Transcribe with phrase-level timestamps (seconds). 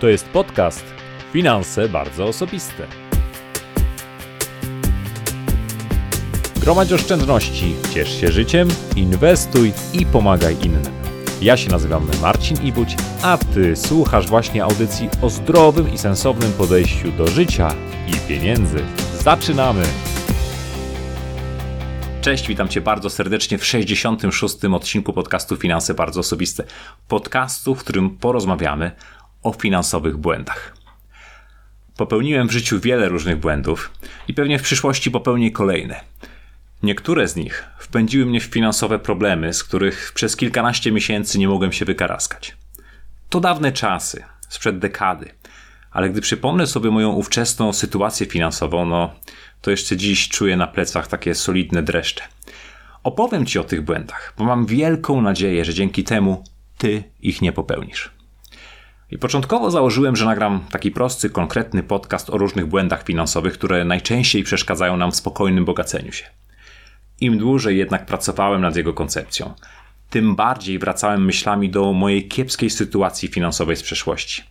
[0.00, 0.84] To jest podcast
[1.32, 2.86] Finanse bardzo osobiste.
[6.60, 10.82] Gromadź oszczędności, ciesz się życiem, inwestuj i pomagaj innym.
[11.42, 17.12] Ja się nazywam Marcin Ibuć, a Ty słuchasz właśnie audycji o zdrowym i sensownym podejściu
[17.12, 17.74] do życia
[18.06, 18.78] i pieniędzy.
[19.18, 19.82] Zaczynamy!
[22.20, 24.64] Cześć, witam Cię bardzo serdecznie w 66.
[24.64, 26.64] odcinku podcastu Finanse Bardzo Osobiste.
[27.08, 28.92] Podcastu, w którym porozmawiamy
[29.42, 30.76] o finansowych błędach.
[31.96, 33.90] Popełniłem w życiu wiele różnych błędów
[34.28, 36.00] i pewnie w przyszłości popełnię kolejne.
[36.82, 41.72] Niektóre z nich wpędziły mnie w finansowe problemy, z których przez kilkanaście miesięcy nie mogłem
[41.72, 42.56] się wykaraskać.
[43.28, 45.30] To dawne czasy, sprzed dekady,
[45.90, 49.14] ale gdy przypomnę sobie moją ówczesną sytuację finansową, no
[49.60, 52.22] to jeszcze dziś czuję na plecach takie solidne dreszcze.
[53.02, 56.44] Opowiem Ci o tych błędach, bo mam wielką nadzieję, że dzięki temu
[56.78, 58.19] Ty ich nie popełnisz.
[59.10, 64.42] I początkowo założyłem, że nagram taki prosty, konkretny podcast o różnych błędach finansowych, które najczęściej
[64.42, 66.24] przeszkadzają nam w spokojnym bogaceniu się.
[67.20, 69.54] Im dłużej jednak pracowałem nad jego koncepcją,
[70.10, 74.42] tym bardziej wracałem myślami do mojej kiepskiej sytuacji finansowej z przeszłości.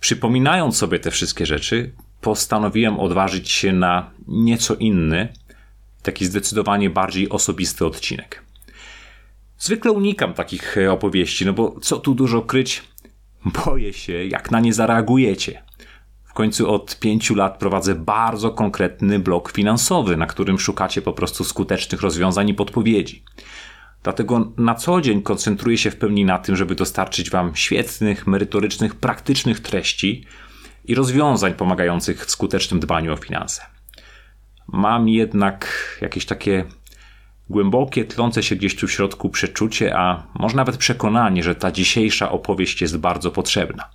[0.00, 5.28] Przypominając sobie te wszystkie rzeczy, postanowiłem odważyć się na nieco inny,
[6.02, 8.42] taki zdecydowanie bardziej osobisty odcinek.
[9.58, 12.82] Zwykle unikam takich opowieści, no bo co tu dużo kryć,
[13.44, 15.62] boję się, jak na nie zareagujecie.
[16.24, 21.44] W końcu od pięciu lat prowadzę bardzo konkretny blok finansowy, na którym szukacie po prostu
[21.44, 23.24] skutecznych rozwiązań i podpowiedzi.
[24.02, 28.94] Dlatego na co dzień koncentruję się w pełni na tym, żeby dostarczyć Wam świetnych, merytorycznych,
[28.94, 30.24] praktycznych treści
[30.84, 33.62] i rozwiązań pomagających w skutecznym dbaniu o finanse.
[34.68, 35.68] Mam jednak
[36.00, 36.64] jakieś takie
[37.52, 42.30] głębokie, tlące się gdzieś tu w środku przeczucie, a może nawet przekonanie, że ta dzisiejsza
[42.30, 43.90] opowieść jest bardzo potrzebna.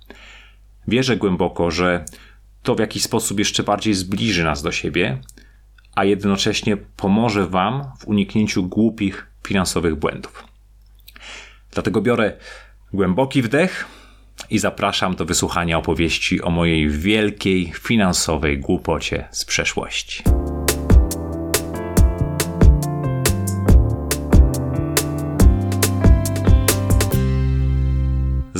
[0.88, 2.04] Wierzę głęboko, że
[2.62, 5.20] to w jakiś sposób jeszcze bardziej zbliży nas do siebie,
[5.94, 10.44] a jednocześnie pomoże Wam w uniknięciu głupich finansowych błędów.
[11.70, 12.32] Dlatego biorę
[12.92, 13.86] głęboki wdech
[14.50, 20.22] i zapraszam do wysłuchania opowieści o mojej wielkiej finansowej głupocie z przeszłości.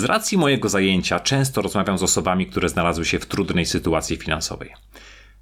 [0.09, 4.71] Racji mojego zajęcia często rozmawiam z osobami, które znalazły się w trudnej sytuacji finansowej.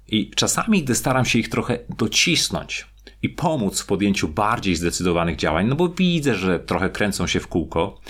[0.07, 2.87] I czasami, gdy staram się ich trochę docisnąć
[3.21, 7.47] i pomóc w podjęciu bardziej zdecydowanych działań, no bo widzę, że trochę kręcą się w
[7.47, 8.01] kółko,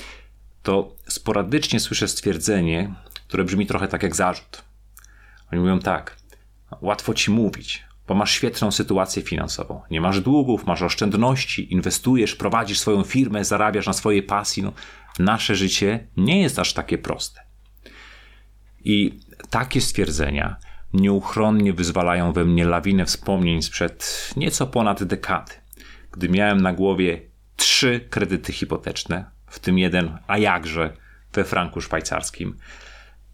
[0.63, 2.93] to sporadycznie słyszę stwierdzenie,
[3.27, 4.63] które brzmi trochę tak jak zarzut.
[5.51, 6.17] Oni mówią tak:
[6.81, 9.81] łatwo ci mówić, bo masz świetną sytuację finansową.
[9.91, 14.63] Nie masz długów, masz oszczędności, inwestujesz, prowadzisz swoją firmę, zarabiasz na swojej pasji.
[14.63, 14.73] No,
[15.19, 17.41] nasze życie nie jest aż takie proste.
[18.83, 19.19] I
[19.49, 20.55] takie stwierdzenia
[20.93, 25.53] nieuchronnie wyzwalają we mnie lawinę wspomnień sprzed nieco ponad dekady,
[26.11, 27.21] gdy miałem na głowie
[27.55, 30.93] trzy kredyty hipoteczne, w tym jeden, a jakże,
[31.33, 32.57] we franku szwajcarskim.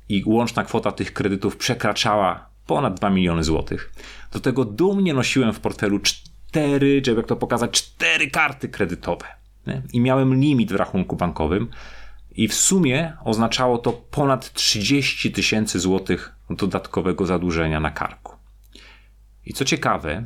[0.10, 3.94] I łączna kwota tych kredytów przekraczała ponad 2 miliony złotych.
[4.32, 9.43] Do tego dumnie nosiłem w portfelu cztery, żeby jak to pokazać, cztery karty kredytowe.
[9.68, 9.82] Nie?
[9.94, 11.70] I miałem limit w rachunku bankowym.
[12.36, 18.36] I w sumie oznaczało to ponad 30 tysięcy złotych dodatkowego zadłużenia na karku.
[19.46, 20.24] I co ciekawe,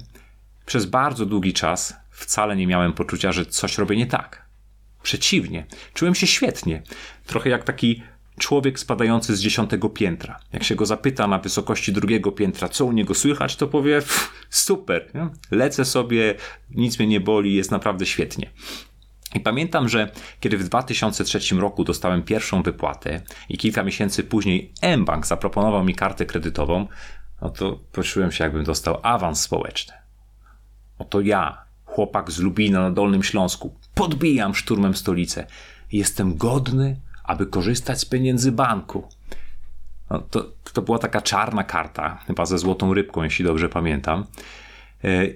[0.66, 4.46] przez bardzo długi czas wcale nie miałem poczucia, że coś robię nie tak.
[5.03, 6.81] Przeciwnie, czułem się świetnie.
[7.25, 8.04] Trochę jak taki
[8.40, 10.40] człowiek spadający z dziesiątego piętra.
[10.54, 14.02] Jak się go zapyta na wysokości drugiego piętra, co u niego słychać, to powie
[14.50, 15.30] super, nie?
[15.52, 16.36] lecę sobie,
[16.69, 18.52] nic mnie nie boli, jest naprawdę świetnie.
[19.36, 25.28] I pamiętam, że kiedy w 2003 roku dostałem pierwszą wypłatę i kilka miesięcy później mBank
[25.28, 26.88] zaproponował mi kartę kredytową,
[27.42, 29.94] no to poczułem się, jakbym dostał awans społeczny.
[31.00, 35.48] Oto ja, chłopak z Lubina na Dolnym Śląsku, podbijam szturmem stolicę.
[35.92, 39.08] Jestem godny, aby korzystać z pieniędzy banku.
[40.10, 44.25] No, to, to była taka czarna karta, chyba ze złotą rybką, jeśli dobrze pamiętam.
[45.04, 45.28] E,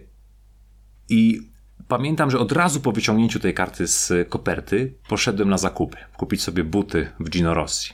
[1.10, 1.51] I
[1.92, 6.64] pamiętam, że od razu po wyciągnięciu tej karty z koperty poszedłem na zakupy, kupić sobie
[6.64, 7.94] buty w Gino Rossi.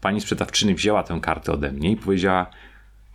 [0.00, 2.46] Pani sprzedawczyni wzięła tę kartę ode mnie i powiedziała: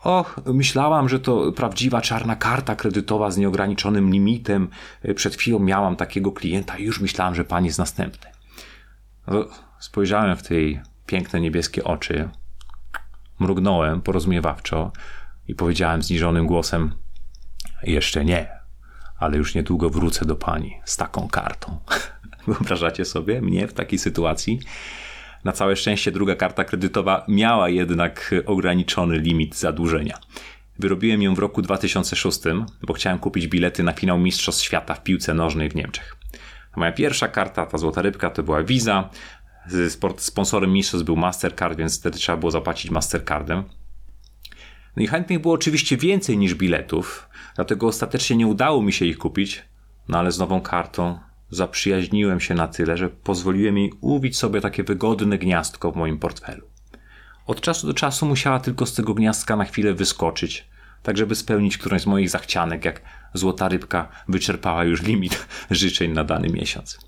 [0.04, 4.70] Och, myślałam, że to prawdziwa czarna karta kredytowa z nieograniczonym limitem.
[5.16, 8.30] Przed chwilą miałam takiego klienta i już myślałam, że pani jest następny.
[9.28, 9.46] No,
[9.80, 12.30] spojrzałem w tej piękne niebieskie oczy,
[13.40, 14.92] mrugnąłem porozumiewawczo
[15.48, 16.92] i powiedziałem zniżonym głosem:
[17.84, 18.61] Jeszcze nie,
[19.22, 21.80] ale już niedługo wrócę do pani z taką kartą.
[22.48, 24.60] Wyobrażacie sobie mnie w takiej sytuacji?
[25.44, 30.18] Na całe szczęście druga karta kredytowa miała jednak ograniczony limit zadłużenia.
[30.80, 32.40] Wyrobiłem ją w roku 2006,
[32.82, 36.16] bo chciałem kupić bilety na finał Mistrzostw Świata w piłce nożnej w Niemczech.
[36.76, 39.10] Moja pierwsza karta, ta złota rybka, to była Visa.
[40.18, 43.64] Sponsorem mistrzostw był Mastercard, więc wtedy trzeba było zapłacić Mastercardem.
[44.98, 49.18] No i chętnych było oczywiście więcej niż biletów, dlatego ostatecznie nie udało mi się ich
[49.18, 49.66] kupić,
[50.08, 51.20] no ale z nową kartą
[51.50, 56.68] zaprzyjaźniłem się na tyle, że pozwoliłem jej uwić sobie takie wygodne gniazdko w moim portfelu.
[57.48, 60.70] Od czasu do czasu musiała tylko z tego gniazdka na chwilę wyskoczyć,
[61.04, 63.02] tak żeby spełnić którąś z moich zachcianek, jak
[63.34, 67.00] złota rybka wyczerpała już limit życzeń na dany miesiąc.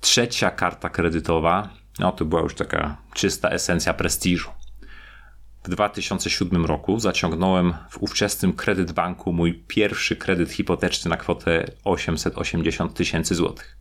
[0.00, 4.50] Trzecia karta kredytowa, no to była już taka czysta esencja prestiżu.
[5.64, 12.94] W 2007 roku zaciągnąłem w ówczesnym kredyt banku mój pierwszy kredyt hipoteczny na kwotę 880
[12.94, 13.78] tysięcy złotych.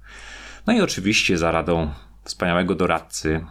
[0.68, 1.92] No i oczywiście za radą
[2.24, 3.46] wspaniałego doradcy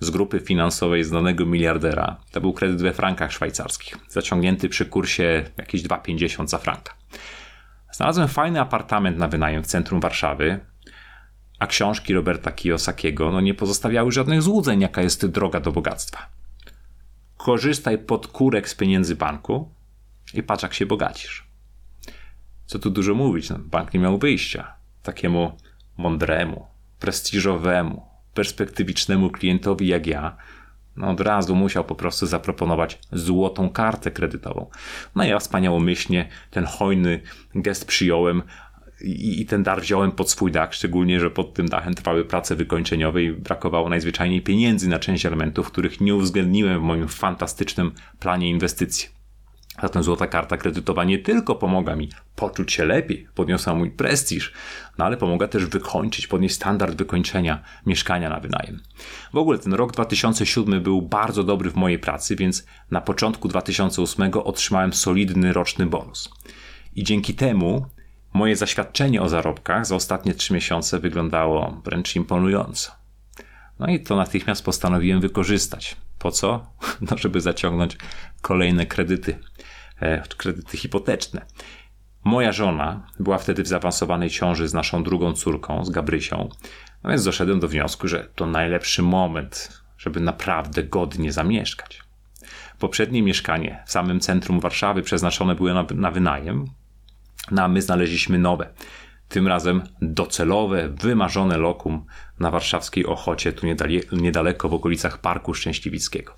[0.00, 2.16] z grupy finansowej znanego miliardera.
[2.30, 6.94] To był kredyt we frankach szwajcarskich, zaciągnięty przy kursie jakieś 2,50 za franka.
[7.92, 10.60] Znalazłem fajny apartament na wynajem w centrum Warszawy,
[11.58, 16.39] a książki Roberta Kiyosakiego no nie pozostawiały żadnych złudzeń, jaka jest droga do bogactwa.
[17.44, 19.74] Korzystaj pod kurek z pieniędzy banku
[20.34, 21.46] i patrz, jak się bogacisz.
[22.66, 24.74] Co tu dużo mówić, no, bank nie miał wyjścia.
[25.02, 25.56] Takiemu
[25.96, 26.66] mądremu,
[26.98, 30.36] prestiżowemu, perspektywicznemu klientowi jak ja,
[30.96, 34.70] no od razu musiał po prostu zaproponować złotą kartę kredytową.
[35.14, 37.20] No ja wspaniałomyślnie ten hojny
[37.54, 38.42] gest przyjąłem
[39.02, 42.56] i, i ten dar wziąłem pod swój dach, szczególnie, że pod tym dachem trwały prace
[42.56, 48.50] wykończeniowe i brakowało najzwyczajniej pieniędzy na część elementów, których nie uwzględniłem w moim fantastycznym planie
[48.50, 49.20] inwestycji.
[49.82, 54.52] Zatem złota karta kredytowa nie tylko pomaga mi poczuć się lepiej, podniosła mój prestiż,
[54.98, 58.80] no ale pomaga też wykończyć, podnieść standard wykończenia mieszkania na wynajem.
[59.32, 64.30] W ogóle ten rok 2007 był bardzo dobry w mojej pracy, więc na początku 2008
[64.44, 66.30] otrzymałem solidny roczny bonus.
[66.96, 67.86] I dzięki temu
[68.32, 72.92] moje zaświadczenie o zarobkach za ostatnie 3 miesiące wyglądało wręcz imponująco.
[73.78, 75.96] No i to natychmiast postanowiłem wykorzystać.
[76.18, 76.66] Po co?
[77.10, 77.96] No, żeby zaciągnąć
[78.42, 79.38] kolejne kredyty
[80.00, 81.46] E, kredyty hipoteczne.
[82.24, 86.48] Moja żona była wtedy w zaawansowanej ciąży z naszą drugą córką, z Gabrysią,
[87.04, 92.02] no więc doszedłem do wniosku, że to najlepszy moment, żeby naprawdę godnie zamieszkać.
[92.78, 96.66] Poprzednie mieszkanie w samym centrum Warszawy przeznaczone było na, na wynajem,
[97.50, 98.74] no a my znaleźliśmy nowe.
[99.28, 102.04] Tym razem docelowe, wymarzone lokum
[102.40, 103.66] na warszawskiej Ochocie, tu
[104.12, 106.34] niedaleko w okolicach Parku Szczęśliwickiego.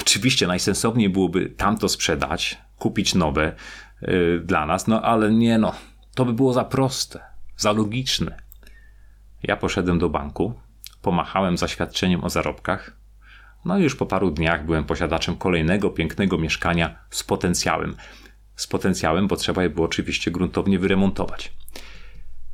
[0.00, 3.54] Oczywiście najsensowniej byłoby tamto sprzedać, kupić nowe
[4.02, 5.74] yy, dla nas, no ale nie no,
[6.14, 7.20] to by było za proste,
[7.56, 8.36] za logiczne.
[9.42, 10.54] Ja poszedłem do banku,
[11.02, 12.96] pomachałem zaświadczeniem o zarobkach,
[13.64, 17.96] no i już po paru dniach byłem posiadaczem kolejnego pięknego mieszkania z potencjałem.
[18.56, 21.52] Z potencjałem, bo trzeba je było oczywiście gruntownie wyremontować.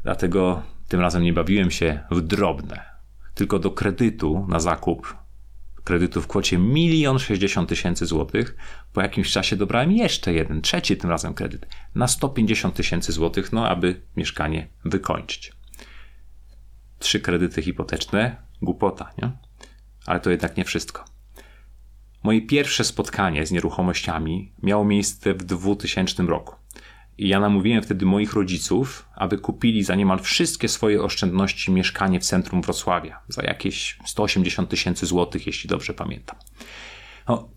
[0.02, 2.82] Dlatego tym razem nie bawiłem się w drobne,
[3.34, 5.22] tylko do kredytu na zakup
[5.84, 8.56] kredytu w kwocie 1 60 tysięcy złotych.
[8.92, 13.68] Po jakimś czasie dobrałem jeszcze jeden, trzeci tym razem kredyt na 150 tysięcy złotych, no
[13.68, 15.52] aby mieszkanie wykończyć.
[16.98, 19.30] Trzy kredyty hipoteczne, głupota, nie?
[20.06, 21.04] Ale to jednak nie wszystko.
[22.22, 26.54] Moje pierwsze spotkanie z nieruchomościami miało miejsce w 2000 roku.
[27.18, 32.24] I ja namówiłem wtedy moich rodziców, aby kupili za niemal wszystkie swoje oszczędności mieszkanie w
[32.24, 36.36] centrum Wrocławia za jakieś 180 tysięcy złotych, jeśli dobrze pamiętam.
[37.28, 37.48] No,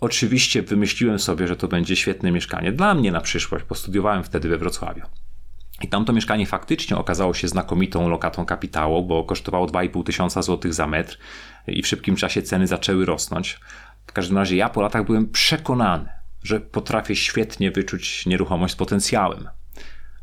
[0.00, 3.64] oczywiście wymyśliłem sobie, że to będzie świetne mieszkanie dla mnie na przyszłość.
[3.64, 5.02] Postudiowałem wtedy we Wrocławiu.
[5.82, 10.86] I tamto mieszkanie faktycznie okazało się znakomitą lokatą kapitału, bo kosztowało 2,5 tysiąca złotych za
[10.86, 11.18] metr
[11.66, 13.60] i w szybkim czasie ceny zaczęły rosnąć.
[14.06, 16.08] W każdym razie ja po latach byłem przekonany,
[16.42, 19.48] że potrafię świetnie wyczuć nieruchomość z potencjałem.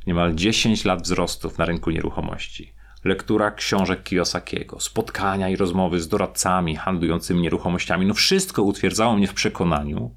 [0.08, 2.74] Niemal 10 lat wzrostów na rynku nieruchomości.
[3.04, 9.34] Lektura książek Kiyosakiego, spotkania i rozmowy z doradcami handlującymi nieruchomościami, no wszystko utwierdzało mnie w
[9.34, 10.16] przekonaniu,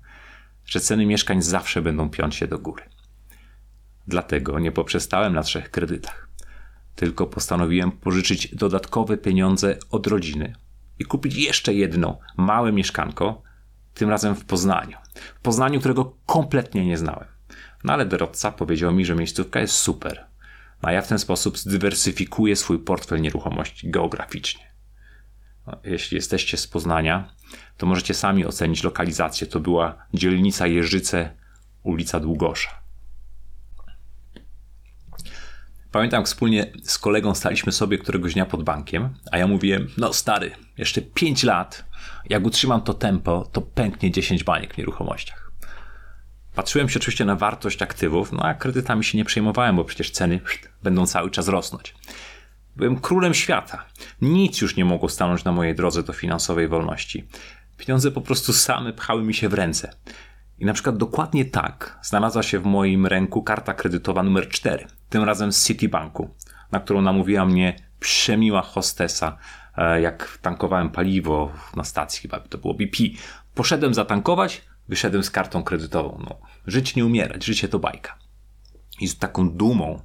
[0.67, 2.83] że ceny mieszkań zawsze będą piąć się do góry.
[4.07, 6.29] Dlatego nie poprzestałem na trzech kredytach,
[6.95, 10.55] tylko postanowiłem pożyczyć dodatkowe pieniądze od rodziny
[10.99, 13.43] i kupić jeszcze jedno małe mieszkanko,
[13.95, 14.97] tym razem w Poznaniu.
[15.35, 17.29] W Poznaniu, którego kompletnie nie znałem.
[17.85, 20.27] No ale doradca powiedział mi, że miejscówka jest super.
[20.83, 24.75] No, a ja w ten sposób zdywersyfikuję swój portfel nieruchomości geograficznie.
[25.67, 27.35] No, jeśli jesteście z Poznania,
[27.77, 29.47] to możecie sami ocenić lokalizację.
[29.47, 31.31] To była dzielnica Jeżyce,
[31.83, 32.84] ulica Długosza.
[35.95, 40.51] Pamiętam, wspólnie z kolegą staliśmy sobie któregoś dnia pod bankiem, a ja mówiłem, no stary,
[40.79, 41.85] jeszcze 5 lat,
[42.29, 45.53] jak utrzymam to tempo, to pęknie 10 baniek w nieruchomościach.
[46.55, 50.41] Patrzyłem się oczywiście na wartość aktywów, no a kredytami się nie przejmowałem, bo przecież ceny
[50.83, 51.95] będą cały czas rosnąć.
[52.77, 53.85] Byłem królem świata.
[54.21, 57.25] Nic już nie mogło stanąć na mojej drodze do finansowej wolności.
[57.77, 59.95] Pieniądze po prostu same pchały mi się w ręce.
[60.59, 65.25] I na przykład dokładnie tak znalazła się w moim ręku karta kredytowa numer 4, tym
[65.25, 66.35] razem z Citibanku,
[66.73, 69.39] na którą namówiła mnie przemiła hostesa,
[69.77, 72.97] e, jak tankowałem paliwo na stacji, chyba to było BP.
[73.55, 76.25] Poszedłem zatankować, wyszedłem z kartą kredytową.
[76.25, 78.19] No, żyć nie umierać, życie to bajka.
[79.01, 80.01] I z taką dumą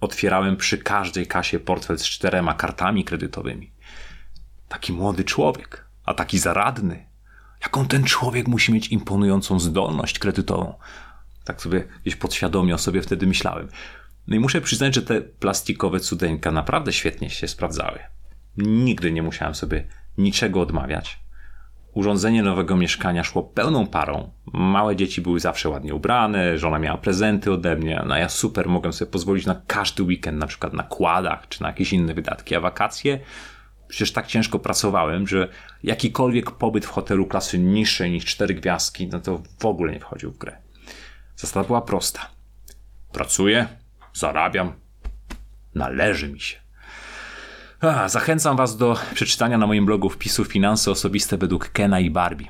[0.00, 3.70] otwierałem przy każdej kasie portfel z czterema kartami kredytowymi.
[4.68, 7.06] Taki młody człowiek, a taki zaradny.
[7.62, 10.74] Jaką ten człowiek musi mieć imponującą zdolność kredytową?
[11.44, 13.68] Tak sobie gdzieś podświadomie o sobie wtedy myślałem.
[14.26, 17.98] No i muszę przyznać, że te plastikowe cudeńka naprawdę świetnie się sprawdzały.
[18.56, 19.84] Nigdy nie musiałem sobie
[20.18, 21.24] niczego odmawiać.
[21.92, 24.30] Urządzenie nowego mieszkania szło pełną parą.
[24.52, 28.92] Małe dzieci były zawsze ładnie ubrane, żona miała prezenty ode mnie, no ja super mogłem
[28.92, 32.60] sobie pozwolić na każdy weekend, na przykład na kładach czy na jakieś inne wydatki, a
[32.60, 33.20] wakacje
[33.88, 35.48] przecież tak ciężko pracowałem, że
[35.82, 40.32] jakikolwiek pobyt w hotelu klasy niższej niż cztery gwiazdki, no to w ogóle nie wchodził
[40.32, 40.56] w grę.
[41.36, 42.30] Zasada była prosta.
[43.12, 43.66] Pracuję,
[44.14, 44.72] zarabiam,
[45.74, 46.56] należy mi się.
[48.06, 52.46] Zachęcam Was do przeczytania na moim blogu wpisu Finanse osobiste według Kena i Barbie.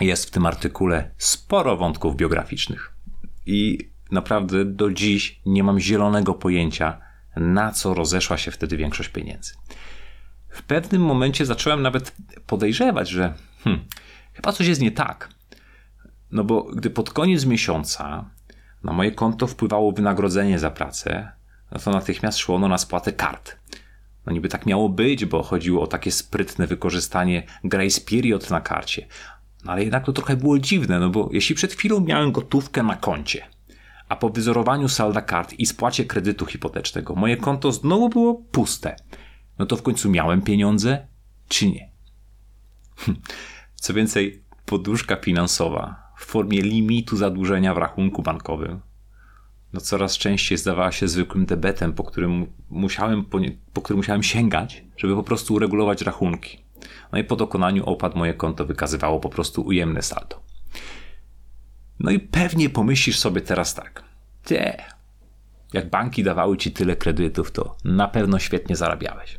[0.00, 2.92] Jest w tym artykule sporo wątków biograficznych.
[3.46, 7.00] I naprawdę do dziś nie mam zielonego pojęcia,
[7.36, 9.54] na co rozeszła się wtedy większość pieniędzy.
[10.48, 12.16] W pewnym momencie zacząłem nawet
[12.46, 13.84] podejrzewać, że hmm,
[14.32, 15.28] chyba coś jest nie tak.
[16.30, 18.30] No bo gdy pod koniec miesiąca
[18.84, 21.32] na moje konto wpływało wynagrodzenie za pracę,
[21.72, 23.56] no to natychmiast szło ono na spłatę kart.
[24.26, 29.06] No niby tak miało być, bo chodziło o takie sprytne wykorzystanie grace period na karcie.
[29.64, 32.96] No ale jednak to trochę było dziwne, no bo jeśli przed chwilą miałem gotówkę na
[32.96, 33.46] koncie,
[34.08, 38.96] a po wyzorowaniu salda kart i spłacie kredytu hipotecznego moje konto znowu było puste,
[39.58, 41.06] no to w końcu miałem pieniądze,
[41.48, 41.90] czy nie?
[43.82, 48.80] Co więcej, poduszka finansowa w formie limitu zadłużenia w rachunku bankowym
[49.72, 53.38] no coraz częściej zdawała się zwykłym debetem, po którym musiałem, po,
[53.72, 56.64] po którym musiałem sięgać, żeby po prostu uregulować rachunki.
[57.12, 60.42] No i po dokonaniu opłat moje konto wykazywało po prostu ujemne saldo.
[62.00, 64.04] No i pewnie pomyślisz sobie teraz tak.
[64.44, 64.84] Te,
[65.72, 69.38] jak banki dawały ci tyle kredytów, to na pewno świetnie zarabiałeś.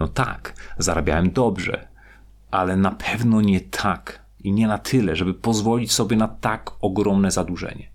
[0.00, 1.88] No tak, zarabiałem dobrze,
[2.50, 7.30] ale na pewno nie tak i nie na tyle, żeby pozwolić sobie na tak ogromne
[7.30, 7.90] zadłużenie.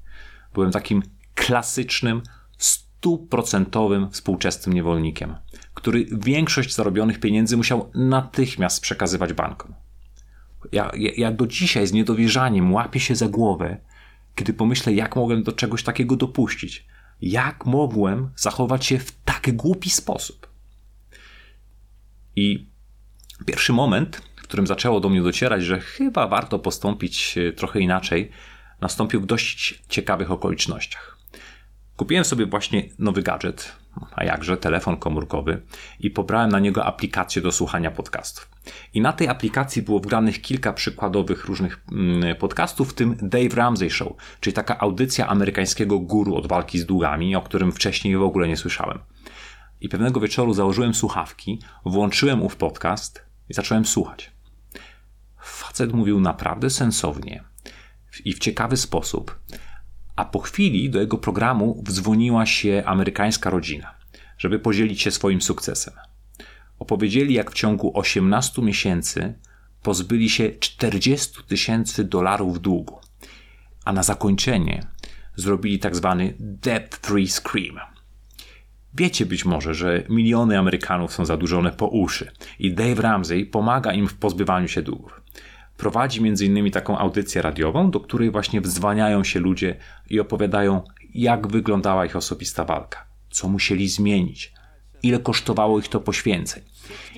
[0.53, 1.03] Byłem takim
[1.35, 2.21] klasycznym,
[2.57, 5.35] stuprocentowym współczesnym niewolnikiem,
[5.73, 9.73] który większość zarobionych pieniędzy musiał natychmiast przekazywać bankom.
[10.71, 13.77] Ja, ja, ja do dzisiaj z niedowierzaniem łapię się za głowę,
[14.35, 16.87] kiedy pomyślę, jak mogłem do czegoś takiego dopuścić.
[17.21, 20.49] Jak mogłem zachować się w tak głupi sposób?
[22.35, 22.67] I
[23.45, 28.31] pierwszy moment, którym zaczęło do mnie docierać, że chyba warto postąpić e, trochę inaczej,
[28.81, 31.17] nastąpił w dość ciekawych okolicznościach.
[31.97, 33.75] Kupiłem sobie właśnie nowy gadżet,
[34.11, 35.61] a jakże telefon komórkowy
[35.99, 38.49] i pobrałem na niego aplikację do słuchania podcastów.
[38.93, 43.89] I na tej aplikacji było wgranych kilka przykładowych różnych mm, podcastów, w tym Dave Ramsey
[43.89, 48.47] Show, czyli taka audycja amerykańskiego guru od walki z długami, o którym wcześniej w ogóle
[48.47, 48.99] nie słyszałem.
[49.81, 54.38] I pewnego wieczoru założyłem słuchawki, włączyłem ów podcast i zacząłem słuchać.
[55.79, 57.43] Facet mówił naprawdę sensownie
[58.25, 59.39] i w ciekawy sposób,
[60.15, 63.93] a po chwili do jego programu wdzwoniła się amerykańska rodzina,
[64.37, 65.93] żeby podzielić się swoim sukcesem.
[66.79, 69.33] Opowiedzieli, jak w ciągu 18 miesięcy
[69.83, 72.99] pozbyli się 40 tysięcy dolarów długu,
[73.85, 74.83] a na zakończenie
[75.35, 77.79] zrobili tak zwany debt-free scream.
[78.93, 84.07] Wiecie być może, że miliony Amerykanów są zadłużone po uszy i Dave Ramsey pomaga im
[84.07, 85.21] w pozbywaniu się długów.
[85.79, 86.71] Prowadzi m.in.
[86.71, 89.75] taką audycję radiową, do której właśnie wdzwaniają się ludzie
[90.09, 90.81] i opowiadają,
[91.13, 94.53] jak wyglądała ich osobista walka, co musieli zmienić,
[95.03, 96.63] ile kosztowało ich to poświęceń.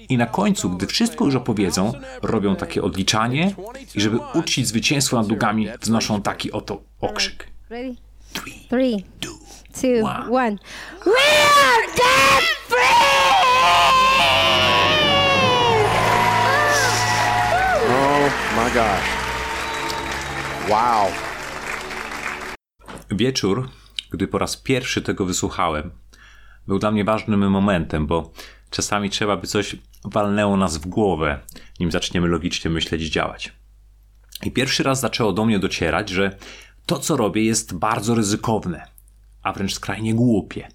[0.10, 3.56] I na końcu, gdy wszystko już opowiedzą, robią takie odliczanie
[3.96, 7.48] i żeby uczcić zwycięstwo nad długami, wznoszą taki oto okrzyk.
[8.70, 10.58] Three, two, one.
[11.06, 11.32] We
[11.68, 13.21] are debt free!
[18.64, 19.10] My gosh.
[20.70, 21.08] Wow.
[23.12, 23.70] Wieczór,
[24.12, 25.92] gdy po raz pierwszy tego wysłuchałem,
[26.68, 28.32] był dla mnie ważnym momentem, bo
[28.70, 29.76] czasami trzeba by coś
[30.06, 31.40] walnęło nas w głowę,
[31.80, 33.54] nim zaczniemy logicznie myśleć i działać.
[34.44, 36.38] I pierwszy raz zaczęło do mnie docierać, że
[36.86, 38.88] to, co robię, jest bardzo ryzykowne,
[39.44, 40.68] a wręcz skrajnie głupie.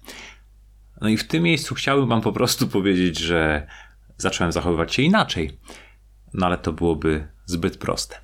[1.01, 3.67] No i w tym miejscu chciałbym Wam po prostu powiedzieć, że
[4.17, 5.59] zacząłem zachowywać się inaczej.
[6.33, 8.15] No ale to byłoby zbyt proste.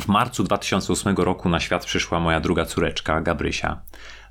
[0.00, 3.80] W marcu 2008 roku na świat przyszła moja druga córeczka, Gabrysia.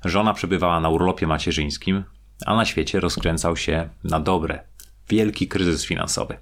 [0.04, 2.04] Żona przebywała na urlopie macierzyńskim,
[2.46, 4.64] a na świecie rozkręcał się na dobre
[5.08, 6.36] wielki kryzys finansowy.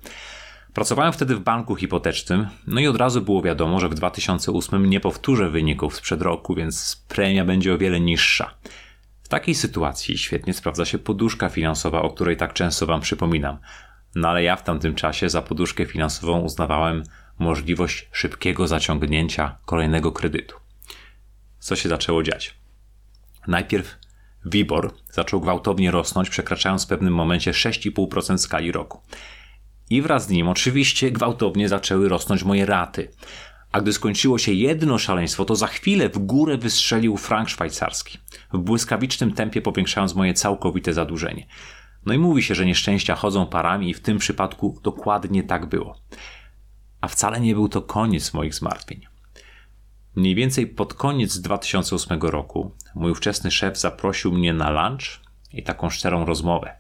[0.75, 5.01] Pracowałem wtedy w banku hipotecznym, no i od razu było wiadomo, że w 2008 nie
[5.01, 8.55] powtórzę wyników sprzed roku, więc premia będzie o wiele niższa.
[9.23, 13.59] W takiej sytuacji świetnie sprawdza się poduszka finansowa, o której tak często Wam przypominam.
[14.15, 17.03] No ale ja w tamtym czasie za poduszkę finansową uznawałem
[17.39, 20.57] możliwość szybkiego zaciągnięcia kolejnego kredytu.
[21.59, 22.55] Co się zaczęło dziać?
[23.47, 23.99] Najpierw
[24.45, 29.01] WIBOR zaczął gwałtownie rosnąć, przekraczając w pewnym momencie 6,5% skali roku.
[29.91, 33.11] I wraz z nim oczywiście gwałtownie zaczęły rosnąć moje raty.
[33.73, 38.19] A gdy skończyło się jedno szaleństwo, to za chwilę w górę wystrzelił frank szwajcarski,
[38.53, 41.47] w błyskawicznym tempie powiększając moje całkowite zadłużenie.
[42.07, 46.01] No i mówi się, że nieszczęścia chodzą parami i w tym przypadku dokładnie tak było.
[47.05, 49.07] A wcale nie był to koniec moich zmartwień.
[50.17, 55.21] Mniej więcej pod koniec 2008 roku mój ówczesny szef zaprosił mnie na lunch
[55.53, 56.77] i taką szczerą rozmowę.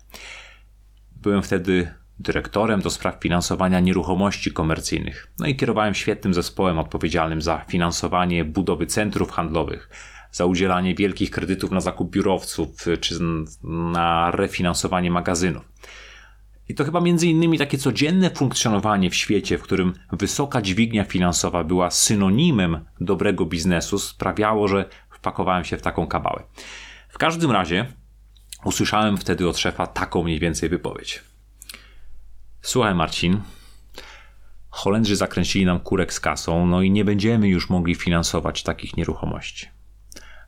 [1.16, 5.32] Byłem wtedy dyrektorem do spraw finansowania nieruchomości komercyjnych.
[5.38, 9.90] No i kierowałem świetnym zespołem odpowiedzialnym za finansowanie budowy centrów handlowych,
[10.32, 13.18] za udzielanie wielkich kredytów na zakup biurowców czy
[13.62, 15.64] na refinansowanie magazynów.
[16.68, 21.64] I to chyba między innymi takie codzienne funkcjonowanie w świecie, w którym wysoka dźwignia finansowa
[21.64, 26.42] była synonimem dobrego biznesu, sprawiało, że wpakowałem się w taką kabałę.
[27.08, 27.86] W każdym razie
[28.64, 31.22] usłyszałem wtedy od szefa taką mniej więcej wypowiedź.
[32.62, 33.40] Słuchaj, Marcin.
[34.70, 39.68] Holendrzy zakręcili nam kurek z kasą, no i nie będziemy już mogli finansować takich nieruchomości.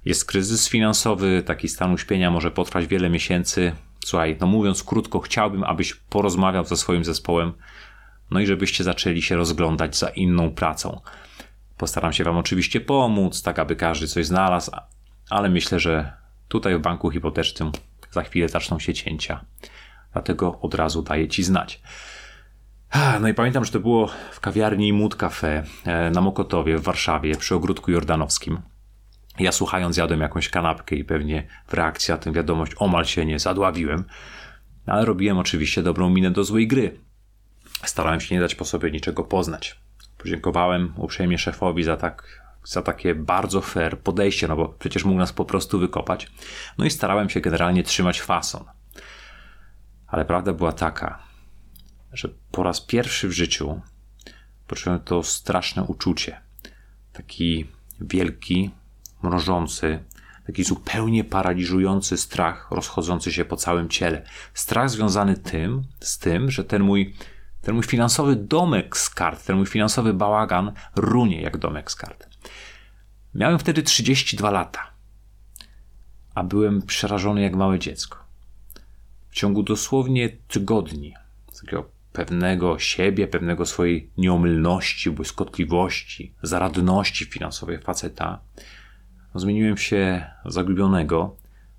[0.04, 3.72] Jest kryzys finansowy, taki stan uśpienia może potrwać wiele miesięcy.
[4.06, 7.52] Słuchaj, no mówiąc krótko, chciałbym, abyś porozmawiał ze swoim zespołem,
[8.30, 11.00] no i żebyście zaczęli się rozglądać za inną pracą.
[11.76, 14.70] Postaram się Wam oczywiście pomóc, tak aby każdy coś znalazł,
[15.30, 16.12] ale myślę, że
[16.48, 17.72] tutaj w banku hipotecznym
[18.10, 19.44] za chwilę zaczną się cięcia.
[20.12, 21.80] Dlatego od razu daję Ci znać.
[23.20, 27.36] No i pamiętam, że to było w kawiarni Mood Cafe e, na Mokotowie w Warszawie
[27.36, 28.58] przy ogródku jordanowskim.
[29.38, 33.38] Ja słuchając jadłem jakąś kanapkę i pewnie w reakcji na tę wiadomość omal się nie
[33.38, 34.04] zadławiłem,
[34.86, 37.00] ale robiłem oczywiście dobrą minę do złej gry.
[37.84, 39.80] Starałem się nie dać po sobie niczego poznać.
[40.18, 45.32] Podziękowałem uprzejmie szefowi za tak za takie bardzo fair podejście, no bo przecież mógł nas
[45.32, 46.30] po prostu wykopać.
[46.78, 48.64] No i starałem się generalnie trzymać fason.
[50.06, 51.22] Ale prawda była taka,
[52.12, 53.80] że po raz pierwszy w życiu
[54.66, 56.40] poczułem to straszne uczucie.
[57.12, 57.66] Taki
[58.00, 58.70] wielki,
[59.26, 60.04] mrożący,
[60.46, 64.22] taki zupełnie paraliżujący strach rozchodzący się po całym ciele.
[64.54, 67.14] Strach związany tym, z tym, że ten mój,
[67.62, 72.28] ten mój finansowy domek z kart, ten mój finansowy bałagan runie jak domek z kart.
[73.34, 74.90] Miałem wtedy 32 lata,
[76.34, 78.26] a byłem przerażony jak małe dziecko
[79.30, 81.14] w ciągu dosłownie tygodni,
[81.60, 88.40] takiego pewnego siebie, pewnego swojej nieomylności, błyskotliwości, zaradności finansowej faceta,
[89.38, 91.36] zmieniłem się zagubionego,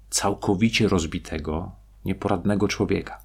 [0.09, 1.71] całkowicie rozbitego,
[2.05, 3.19] nieporadnego człowieka.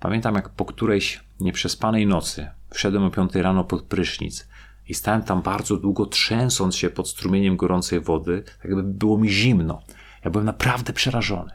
[0.00, 4.48] Pamiętam, jak po którejś nieprzespanej nocy wszedłem o piątej rano pod prysznic
[4.88, 9.28] i stałem tam bardzo długo, trzęsąc się pod strumieniem gorącej wody, tak jakby było mi
[9.28, 9.82] zimno.
[10.24, 11.50] Ja byłem naprawdę przerażony.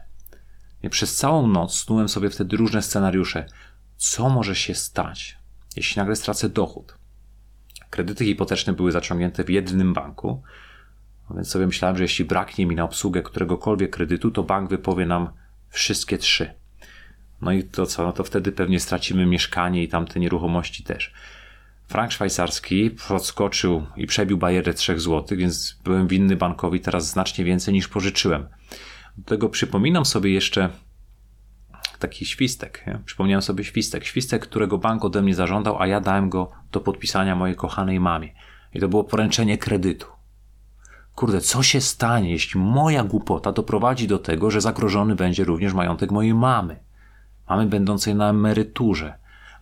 [0.90, 3.46] Przez całą noc snułem sobie wtedy różne scenariusze.
[3.96, 5.38] Co może się stać,
[5.76, 6.94] jeśli nagle stracę dochód?
[7.90, 10.42] Kredyty hipoteczne były zaciągnięte w jednym banku,
[11.34, 15.28] więc sobie myślałem, że jeśli braknie mi na obsługę któregokolwiek kredytu, to bank wypowie nam
[15.68, 16.54] wszystkie trzy.
[17.42, 18.02] No i to co?
[18.02, 21.12] No to wtedy pewnie stracimy mieszkanie i tamte nieruchomości też.
[21.88, 27.74] Frank szwajcarski podskoczył i przebił barierę 3 zł, więc byłem winny bankowi teraz znacznie więcej
[27.74, 28.48] niż pożyczyłem.
[29.18, 30.68] Do tego przypominam sobie jeszcze
[31.98, 32.84] taki świstek.
[32.86, 32.98] Nie?
[33.04, 34.04] Przypomniałem sobie świstek.
[34.04, 38.32] Świstek, którego bank ode mnie zażądał, a ja dałem go do podpisania mojej kochanej mamie.
[38.74, 40.06] I to było poręczenie kredytu.
[41.14, 46.10] Kurde, co się stanie, jeśli moja głupota doprowadzi do tego, że zagrożony będzie również majątek
[46.10, 46.76] mojej mamy?
[47.48, 49.14] Mamy będącej na emeryturze.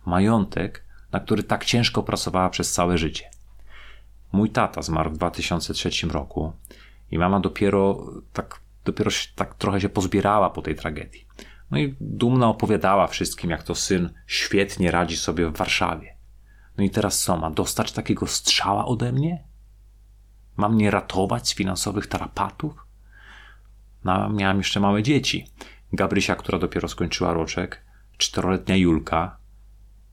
[0.05, 3.29] Majątek, na który tak ciężko pracowała przez całe życie.
[4.31, 6.53] Mój tata zmarł w 2003 roku
[7.11, 11.25] i mama dopiero tak dopiero tak trochę się pozbierała po tej tragedii.
[11.71, 16.15] No i dumna opowiadała wszystkim, jak to syn świetnie radzi sobie w Warszawie.
[16.77, 19.43] No i teraz co, ma dostać takiego strzała ode mnie?
[20.57, 22.73] Ma mnie ratować z finansowych tarapatów?
[24.03, 25.47] No, miałem jeszcze małe dzieci.
[25.93, 27.81] Gabrysia, która dopiero skończyła roczek,
[28.17, 29.37] czteroletnia Julka.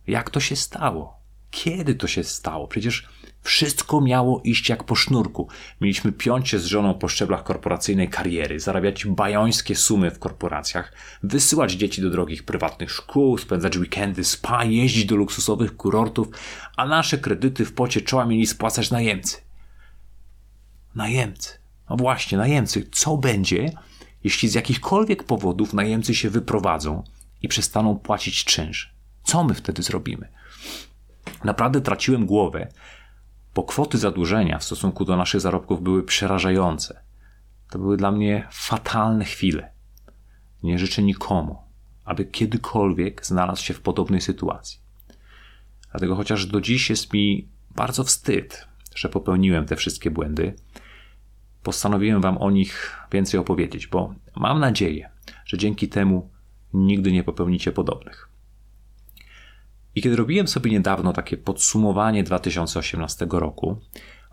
[0.06, 1.18] Jak to się stało?
[1.50, 2.68] Kiedy to się stało?
[2.68, 3.08] Przecież
[3.42, 5.48] wszystko miało iść jak po sznurku.
[5.80, 11.72] Mieliśmy piąć się z żoną po szczeblach korporacyjnej kariery, zarabiać bajońskie sumy w korporacjach, wysyłać
[11.72, 16.28] dzieci do drogich prywatnych szkół, spędzać weekendy spa, jeździć do luksusowych kurortów,
[16.76, 19.47] a nasze kredyty w pocie czoła mieli spłacać najemcy.
[20.94, 21.58] Najemcy.
[21.90, 22.88] No właśnie, najemcy.
[22.92, 23.72] Co będzie,
[24.24, 27.02] jeśli z jakichkolwiek powodów najemcy się wyprowadzą
[27.42, 28.94] i przestaną płacić czynsz?
[29.24, 30.28] Co my wtedy zrobimy?
[31.44, 32.68] Naprawdę traciłem głowę,
[33.54, 37.00] bo kwoty zadłużenia w stosunku do naszych zarobków były przerażające.
[37.70, 39.72] To były dla mnie fatalne chwile.
[40.62, 41.62] Nie życzę nikomu,
[42.04, 44.80] aby kiedykolwiek znalazł się w podobnej sytuacji.
[45.90, 48.67] Dlatego chociaż do dziś jest mi bardzo wstyd,
[48.98, 50.54] że popełniłem te wszystkie błędy,
[51.62, 55.10] postanowiłem Wam o nich więcej opowiedzieć, bo mam nadzieję,
[55.44, 56.30] że dzięki temu
[56.74, 58.28] nigdy nie popełnicie podobnych.
[59.94, 63.80] I kiedy robiłem sobie niedawno takie podsumowanie 2018 roku,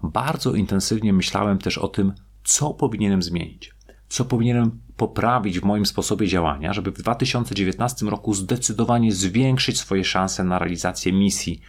[0.03, 3.75] bardzo intensywnie myślałem też o tym, co powinienem zmienić,
[4.09, 10.43] co powinienem poprawić w moim sposobie działania, żeby w 2019 roku zdecydowanie zwiększyć swoje szanse
[10.43, 11.61] na realizację misji,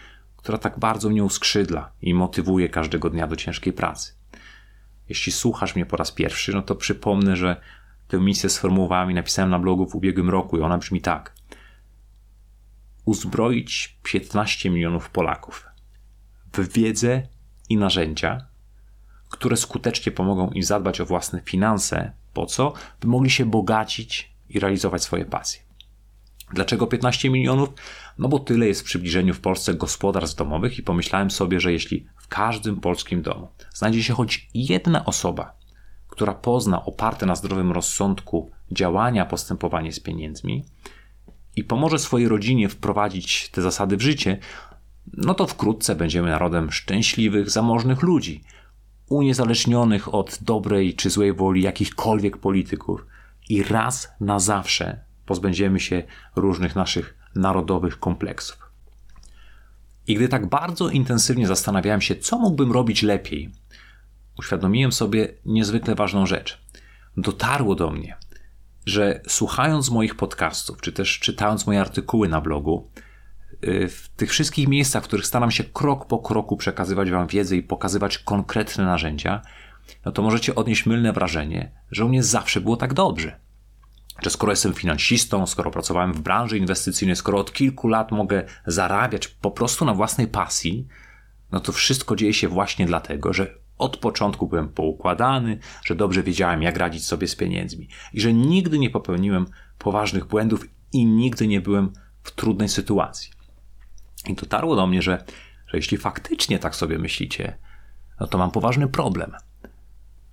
[0.47, 4.15] która tak bardzo mnie uskrzydla i motywuje każdego dnia do ciężkiej pracy.
[5.09, 7.61] Jeśli słuchasz mnie po raz pierwszy, no to przypomnę, że
[8.09, 11.33] tę misję sformułowałem i napisałem na blogu w ubiegłym roku i ona brzmi tak–
[13.05, 15.67] uzbroić 15 milionów Polaków
[16.53, 17.23] w wiedzę
[17.69, 18.47] i narzędzia,
[19.29, 22.13] które skutecznie pomogą im zadbać o własne finanse.
[22.33, 22.73] Po co?
[23.01, 25.61] By mogli się bogacić i realizować swoje pasje.
[26.53, 27.69] Dlaczego 15 milionów?
[28.19, 32.07] No bo tyle jest w przybliżeniu w Polsce gospodarstw domowych i pomyślałem sobie, że jeśli
[32.17, 35.57] w każdym polskim domu znajdzie się choć jedna osoba,
[36.09, 40.65] która pozna oparte na zdrowym rozsądku działania, postępowanie z pieniędzmi,
[41.57, 44.39] i pomoże swojej rodzinie wprowadzić te zasady w życie,
[45.13, 48.45] no to wkrótce będziemy narodem szczęśliwych, zamożnych ludzi,
[49.09, 53.07] uniezależnionych od dobrej czy złej woli jakichkolwiek polityków.
[53.49, 56.03] I raz na zawsze pozbędziemy się
[56.37, 58.71] różnych naszych narodowych kompleksów.
[60.07, 63.53] I gdy tak bardzo intensywnie zastanawiałem się, co mógłbym robić lepiej,
[64.39, 66.61] uświadomiłem sobie niezwykle ważną rzecz.
[67.17, 68.17] Dotarło do mnie,
[68.87, 72.91] że słuchając moich podcastów, czy też czytając moje artykuły na blogu,
[73.65, 77.57] y, w tych wszystkich miejscach, w których staram się krok po kroku przekazywać Wam wiedzę
[77.57, 79.43] i pokazywać konkretne narzędzia,
[80.05, 83.41] no to możecie odnieść mylne wrażenie, że u mnie zawsze było tak dobrze.
[84.23, 89.29] Że skoro jestem finansistą, skoro pracowałem w branży inwestycyjnej, skoro od kilku lat mogę zarabiać
[89.29, 90.87] po prostu na własnej pasji,
[91.53, 96.63] no to wszystko dzieje się właśnie dlatego, że od początku byłem poukładany, że dobrze wiedziałem,
[96.63, 99.47] jak radzić sobie z pieniędzmi i że nigdy nie popełniłem
[99.79, 103.31] poważnych błędów i nigdy nie byłem w trudnej sytuacji.
[104.27, 105.25] I dotarło do mnie, że,
[105.67, 107.59] że jeśli faktycznie tak sobie myślicie,
[108.21, 109.33] no to mam poważny problem.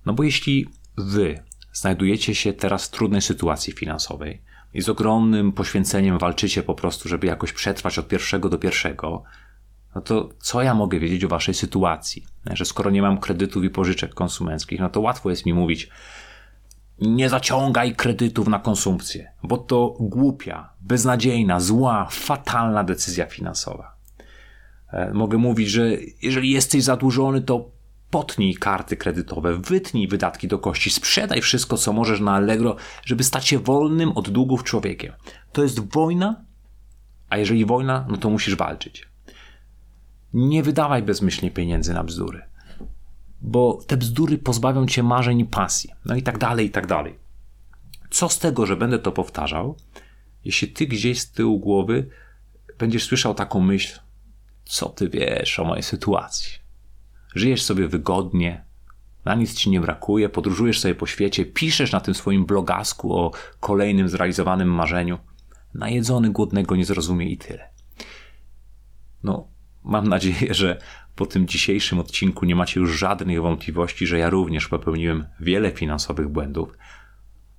[0.06, 1.42] No bo jeśli wy
[1.74, 4.42] znajdujecie się teraz w trudnej sytuacji finansowej
[4.74, 9.22] i z ogromnym poświęceniem walczycie po prostu, żeby jakoś przetrwać od pierwszego do pierwszego,
[9.94, 12.24] no to co ja mogę wiedzieć o waszej sytuacji?
[12.46, 15.88] Że skoro nie mam kredytów i pożyczek konsumenckich, no to łatwo jest mi mówić,
[17.00, 23.96] nie zaciągaj kredytów na konsumpcję, bo to głupia, beznadziejna, zła, fatalna decyzja finansowa.
[24.92, 25.90] E, mogę mówić, że
[26.22, 27.70] jeżeli jesteś zadłużony, to
[28.14, 33.48] potnij karty kredytowe, wytnij wydatki do kości, sprzedaj wszystko, co możesz na Allegro, żeby stać
[33.48, 35.12] się wolnym od długów człowiekiem.
[35.52, 36.44] To jest wojna,
[37.28, 39.08] a jeżeli wojna, no to musisz walczyć.
[40.32, 42.42] Nie wydawaj bezmyślnie pieniędzy na bzdury,
[43.40, 45.90] bo te bzdury pozbawią cię marzeń i pasji.
[46.04, 47.18] No i tak dalej, i tak dalej.
[48.10, 49.76] Co z tego, że będę to powtarzał,
[50.44, 52.08] jeśli ty gdzieś z tyłu głowy
[52.78, 54.00] będziesz słyszał taką myśl,
[54.64, 56.63] co ty wiesz o mojej sytuacji?
[57.34, 58.64] Żyjesz sobie wygodnie,
[59.24, 63.30] na nic ci nie brakuje, podróżujesz sobie po świecie, piszesz na tym swoim blogasku o
[63.60, 65.18] kolejnym zrealizowanym marzeniu.
[65.74, 67.68] Najedzony głodnego nie zrozumie i tyle.
[69.22, 70.78] No, Mam nadzieję, że
[71.16, 76.28] po tym dzisiejszym odcinku nie macie już żadnych wątpliwości, że ja również popełniłem wiele finansowych
[76.28, 76.78] błędów,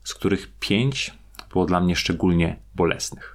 [0.03, 1.13] z których pięć
[1.53, 3.34] było dla mnie szczególnie bolesnych.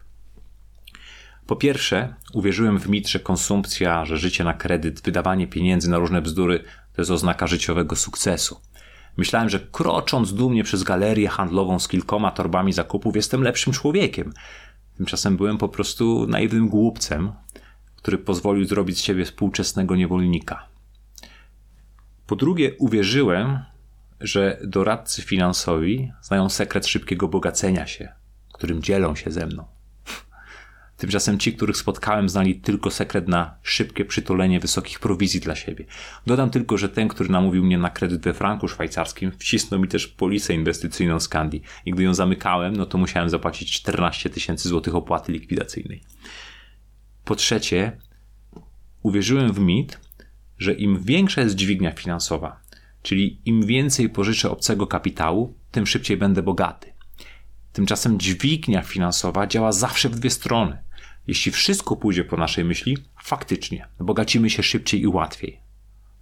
[1.51, 6.23] Po pierwsze, uwierzyłem w mit, że konsumpcja, że życie na kredyt, wydawanie pieniędzy na różne
[6.23, 6.59] bzdury
[6.93, 8.61] to jest oznaka życiowego sukcesu.
[9.17, 14.33] Myślałem, że krocząc dumnie przez galerię handlową z kilkoma torbami zakupów jestem lepszym człowiekiem.
[14.97, 17.33] Tymczasem byłem po prostu naiwnym głupcem,
[17.97, 20.67] który pozwolił zrobić z siebie współczesnego niewolnika.
[22.27, 23.59] Po drugie, uwierzyłem,
[24.21, 28.13] że doradcy finansowi znają sekret szybkiego bogacenia się,
[28.53, 29.80] którym dzielą się ze mną.
[31.01, 35.85] Tymczasem ci, których spotkałem, znali tylko sekret na szybkie przytulenie wysokich prowizji dla siebie.
[36.27, 40.07] Dodam tylko, że ten, który namówił mnie na kredyt we franku szwajcarskim, wcisnął mi też
[40.07, 41.61] polisę inwestycyjną z Candy.
[41.87, 46.03] I gdy ją zamykałem, no to musiałem zapłacić 14 tysięcy złotych opłaty likwidacyjnej.
[47.25, 47.99] Po trzecie,
[49.03, 50.01] uwierzyłem w mit,
[50.59, 52.61] że im większa jest dźwignia finansowa,
[53.03, 56.93] czyli im więcej pożyczę obcego kapitału, tym szybciej będę bogaty.
[57.73, 60.90] Tymczasem dźwignia finansowa działa zawsze w dwie strony.
[61.31, 65.61] Jeśli wszystko pójdzie po naszej myśli, faktycznie bogacimy się szybciej i łatwiej.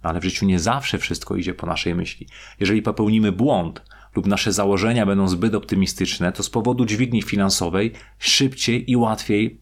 [0.03, 2.27] No ale w życiu nie zawsze wszystko idzie po naszej myśli.
[2.59, 3.81] Jeżeli popełnimy błąd
[4.15, 9.61] lub nasze założenia będą zbyt optymistyczne, to z powodu dźwigni finansowej szybciej i łatwiej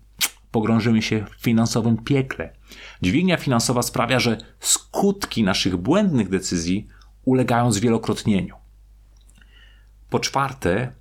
[0.52, 2.54] pogrążymy się w finansowym piekle.
[3.02, 6.88] Dźwignia finansowa sprawia, że skutki naszych błędnych decyzji
[7.26, 8.56] ulegają zwielokrotnieniu.
[10.10, 10.92] Po czwarte,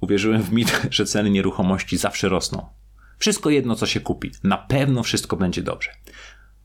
[0.00, 2.75] uwierzyłem w mit, że ceny nieruchomości zawsze rosną.
[3.18, 4.30] Wszystko jedno, co się kupi.
[4.44, 5.90] Na pewno wszystko będzie dobrze.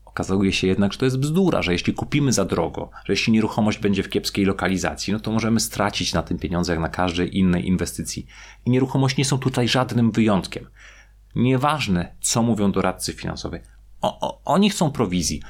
[0.04, 3.78] Okazuje się jednak, że to jest bzdura, że jeśli kupimy za drogo, że jeśli nieruchomość
[3.78, 7.66] będzie w kiepskiej lokalizacji, no to możemy stracić na tym pieniądze jak na każdej innej
[7.66, 8.26] inwestycji.
[8.66, 10.66] I nieruchomości nie są tutaj żadnym wyjątkiem.
[11.34, 13.58] Nieważne, co mówią doradcy finansowi.
[14.00, 15.42] O, o, oni chcą prowizji.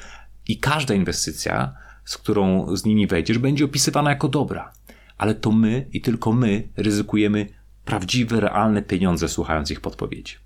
[0.48, 4.72] I każda inwestycja, z którą z nimi wejdziesz, będzie opisywana jako dobra.
[5.18, 7.46] Ale to my i tylko my ryzykujemy
[7.84, 10.41] prawdziwe, realne pieniądze, słuchając ich podpowiedzi.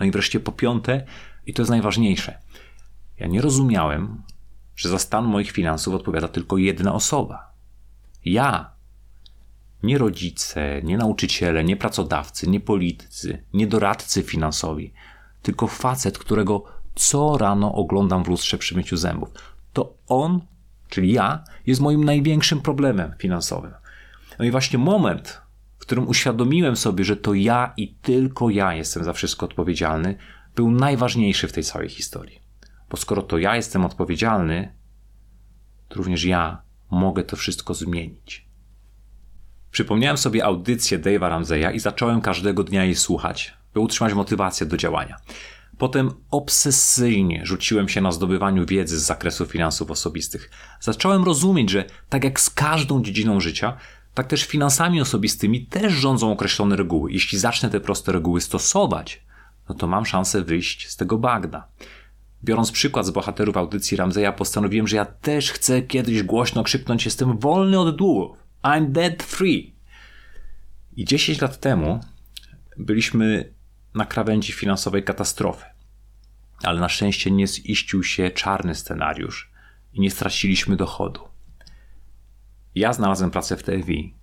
[0.00, 1.04] No i wreszcie po piąte,
[1.46, 2.38] i to jest najważniejsze,
[3.18, 4.22] ja nie rozumiałem,
[4.76, 7.52] że za stan moich finansów odpowiada tylko jedna osoba.
[8.24, 8.70] Ja.
[9.82, 14.92] Nie rodzice, nie nauczyciele, nie pracodawcy, nie politycy, nie doradcy finansowi,
[15.42, 19.28] tylko facet, którego co rano oglądam w lustrze przy myciu zębów.
[19.72, 20.40] To on,
[20.88, 23.72] czyli ja, jest moim największym problemem finansowym.
[24.38, 25.40] No i właśnie moment,
[25.86, 30.16] którym uświadomiłem sobie, że to ja i tylko ja jestem za wszystko odpowiedzialny,
[30.56, 32.40] był najważniejszy w tej całej historii.
[32.90, 34.74] Bo skoro to ja jestem odpowiedzialny,
[35.88, 38.46] to również ja mogę to wszystko zmienić.
[39.70, 44.76] Przypomniałem sobie audycję Dave'a Ramseya i zacząłem każdego dnia jej słuchać, by utrzymać motywację do
[44.76, 45.16] działania.
[45.78, 50.50] Potem obsesyjnie rzuciłem się na zdobywaniu wiedzy z zakresu finansów osobistych.
[50.80, 53.76] Zacząłem rozumieć, że tak jak z każdą dziedziną życia,
[54.16, 57.12] tak też finansami osobistymi też rządzą określone reguły.
[57.12, 59.22] Jeśli zacznę te proste reguły stosować,
[59.68, 61.66] no to mam szansę wyjść z tego bagna.
[62.44, 67.38] Biorąc przykład z bohaterów audycji Ramzeja, postanowiłem, że ja też chcę kiedyś głośno krzyknąć: Jestem
[67.38, 68.38] wolny od długów.
[68.62, 69.74] I'm dead free.
[70.96, 72.00] I 10 lat temu
[72.76, 73.52] byliśmy
[73.94, 75.64] na krawędzi finansowej katastrofy.
[76.62, 79.50] Ale na szczęście nie ziścił się czarny scenariusz
[79.92, 81.35] i nie straciliśmy dochodu.
[82.76, 84.14] Ja znalazłem pracę w TFI.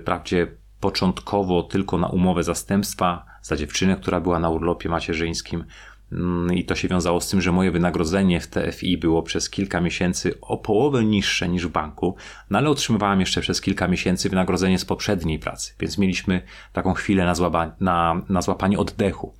[0.00, 0.46] Wprawdzie
[0.80, 5.64] początkowo tylko na umowę zastępstwa za dziewczynę, która była na urlopie macierzyńskim.
[6.12, 9.80] Mm, I to się wiązało z tym, że moje wynagrodzenie w TFI było przez kilka
[9.80, 12.16] miesięcy o połowę niższe niż w banku,
[12.50, 17.24] no ale otrzymywałem jeszcze przez kilka miesięcy wynagrodzenie z poprzedniej pracy, więc mieliśmy taką chwilę
[17.24, 19.34] na, złapa, na, na złapanie oddechu.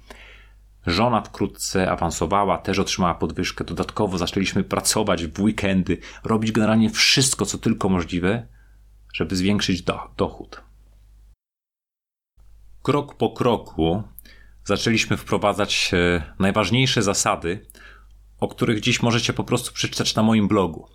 [0.87, 3.65] Żona wkrótce awansowała, też otrzymała podwyżkę.
[3.65, 8.47] Dodatkowo zaczęliśmy pracować w weekendy, robić generalnie wszystko, co tylko możliwe,
[9.15, 10.63] żeby zwiększyć do, dochód.
[12.83, 14.03] Krok po kroku
[14.65, 17.67] zaczęliśmy wprowadzać e, najważniejsze zasady,
[18.41, 20.89] o których dziś możecie po prostu przeczytać na moim blogu.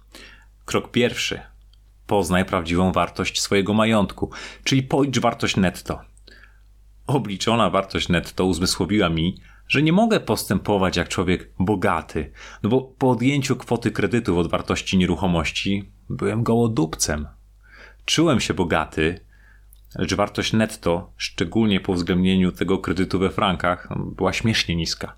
[0.65, 1.41] Krok pierwszy.
[2.07, 4.31] Poznaj prawdziwą wartość swojego majątku,
[4.63, 6.01] czyli policz wartość netto.
[7.07, 12.31] Obliczona wartość netto uzmysłowiła mi, że nie mogę postępować jak człowiek bogaty,
[12.63, 17.27] no bo po odjęciu kwoty kredytów od wartości nieruchomości byłem gołodupcem.
[18.05, 19.19] Czułem się bogaty,
[19.95, 25.15] lecz wartość netto, szczególnie po uwzględnieniu tego kredytu we frankach, była śmiesznie niska.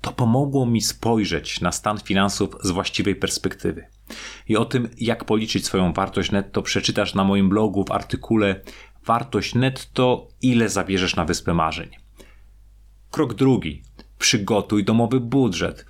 [0.00, 3.86] To pomogło mi spojrzeć na stan finansów z właściwej perspektywy.
[4.48, 8.60] I o tym, jak policzyć swoją wartość netto, przeczytasz na moim blogu w artykule
[9.06, 12.01] Wartość netto, ile zabierzesz na wyspę marzeń.
[13.12, 13.82] Krok drugi.
[14.18, 15.86] Przygotuj domowy budżet.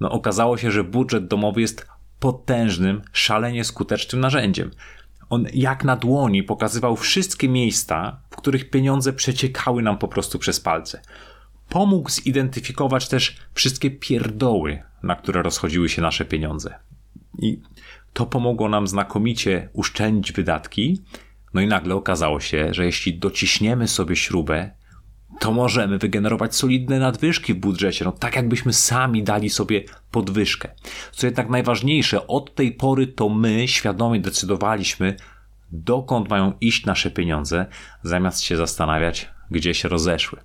[0.00, 1.86] No, okazało się, że budżet domowy jest
[2.20, 4.70] potężnym, szalenie skutecznym narzędziem.
[5.30, 10.60] On jak na dłoni pokazywał wszystkie miejsca, w których pieniądze przeciekały nam po prostu przez
[10.60, 11.02] palce.
[11.68, 16.74] Pomógł zidentyfikować też wszystkie pierdoły, na które rozchodziły się nasze pieniądze.
[17.38, 17.60] I
[18.12, 21.02] To pomogło nam znakomicie uszczelnić wydatki.
[21.54, 24.70] No i nagle okazało się, że jeśli dociśniemy sobie śrubę,
[25.40, 30.68] to możemy wygenerować solidne nadwyżki w budżecie, no tak jakbyśmy sami dali sobie podwyżkę.
[31.12, 35.16] Co jednak najważniejsze, od tej pory to my świadomie decydowaliśmy,
[35.72, 37.66] dokąd mają iść nasze pieniądze,
[38.02, 40.40] zamiast się zastanawiać, gdzie się rozeszły.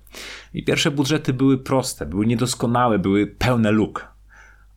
[0.54, 4.08] I pierwsze budżety były proste, były niedoskonałe, były pełne luk,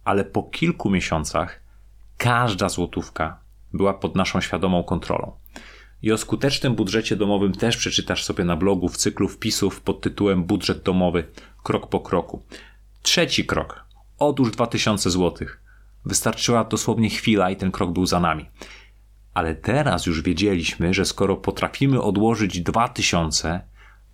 [0.04, 1.60] ale po kilku miesiącach
[2.18, 3.40] każda złotówka
[3.74, 5.32] była pod naszą świadomą kontrolą.
[6.06, 10.44] I o skutecznym budżecie domowym też przeczytasz sobie na blogu w cyklu wpisów pod tytułem
[10.44, 11.24] Budżet domowy
[11.64, 12.44] krok po kroku.
[13.02, 13.86] Trzeci krok.
[14.20, 15.48] Odłóż 2000 zł.
[16.06, 18.46] Wystarczyła dosłownie chwila i ten krok był za nami.
[19.34, 23.62] Ale teraz już wiedzieliśmy, że skoro potrafimy odłożyć 2000,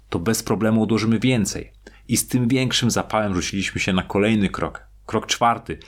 [0.10, 1.72] to bez problemu odłożymy więcej.
[2.08, 4.84] I z tym większym zapałem rzuciliśmy się na kolejny krok.
[5.06, 5.80] Krok czwarty.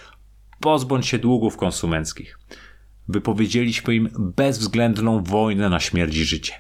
[0.60, 2.39] Pozbądź się długów konsumenckich.
[3.08, 6.54] Wypowiedzieliśmy im bezwzględną wojnę na śmierć i życie.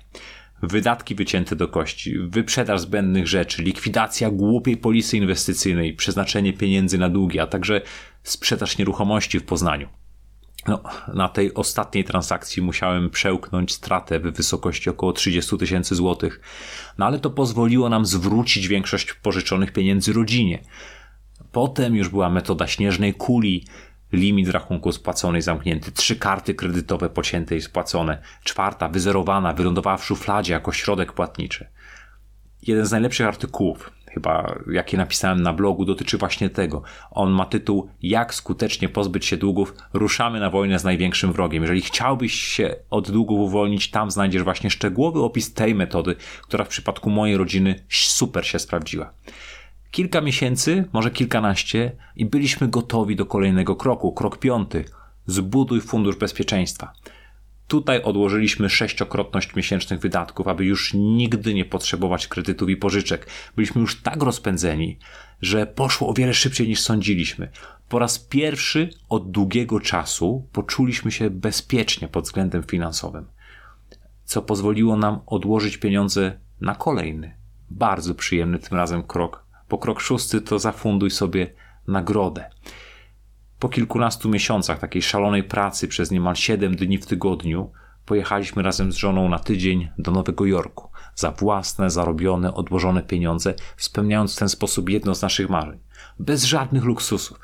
[0.63, 7.39] Wydatki wycięte do kości, wyprzedaż zbędnych rzeczy, likwidacja głupiej polisy inwestycyjnej, przeznaczenie pieniędzy na długi,
[7.39, 7.81] a także
[8.23, 9.89] sprzedaż nieruchomości w Poznaniu.
[10.67, 16.41] No, na tej ostatniej transakcji musiałem przełknąć stratę w wysokości około 30 tysięcy złotych,
[16.97, 20.63] no ale to pozwoliło nam zwrócić większość pożyczonych pieniędzy rodzinie.
[21.51, 23.65] Potem już była metoda śnieżnej kuli,
[24.13, 30.05] limit rachunku spłacony i zamknięty, trzy karty kredytowe pocięte i spłacone, czwarta wyzerowana wylądowała w
[30.05, 31.67] szufladzie jako środek płatniczy.
[32.61, 36.83] Jeden z najlepszych artykułów, chyba jakie napisałem na blogu, dotyczy właśnie tego.
[37.11, 39.73] On ma tytuł Jak skutecznie pozbyć się długów?
[39.93, 41.63] Ruszamy na wojnę z największym wrogiem.
[41.63, 46.67] Jeżeli chciałbyś się od długów uwolnić, tam znajdziesz właśnie szczegółowy opis tej metody, która w
[46.67, 49.13] przypadku mojej rodziny super się sprawdziła
[49.93, 54.13] kilka miesięcy, może kilkanaście, i byliśmy gotowi do kolejnego kroku.
[54.13, 54.85] Krok piąty:
[55.25, 56.93] zbuduj fundusz bezpieczeństwa.
[57.67, 63.27] Tutaj odłożyliśmy sześciokrotność miesięcznych wydatków, aby już nigdy nie potrzebować kredytów i pożyczek.
[63.55, 64.97] Byliśmy już tak rozpędzeni,
[65.41, 67.51] że poszło o wiele szybciej niż sądziliśmy.
[67.89, 73.25] Po raz pierwszy od długiego czasu poczuliśmy się bezpiecznie pod względem finansowym,
[74.25, 77.35] co pozwoliło nam odłożyć pieniądze na kolejny,
[77.69, 79.42] bardzo przyjemny tym razem krok
[79.73, 81.53] po krok szósty to zafunduj sobie
[81.87, 82.49] nagrodę.
[83.59, 87.71] Po kilkunastu miesiącach takiej szalonej pracy przez niemal 7 dni w tygodniu
[88.05, 94.35] pojechaliśmy razem z żoną na tydzień do Nowego Jorku za własne, zarobione, odłożone pieniądze, spełniając
[94.35, 95.79] w ten sposób jedno z naszych marzeń.
[96.19, 97.39] Bez żadnych luksusów.